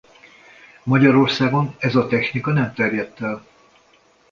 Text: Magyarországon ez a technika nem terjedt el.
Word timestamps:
Magyarországon 0.83 1.75
ez 1.79 1.95
a 1.95 2.07
technika 2.07 2.51
nem 2.51 2.73
terjedt 2.73 3.21
el. 3.21 3.45